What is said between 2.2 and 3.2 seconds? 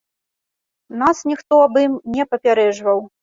папярэджваў.